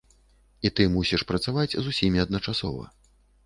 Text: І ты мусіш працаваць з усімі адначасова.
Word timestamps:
І 0.67 0.71
ты 0.79 0.87
мусіш 0.95 1.25
працаваць 1.33 1.77
з 1.77 1.85
усімі 1.95 2.27
адначасова. 2.27 2.93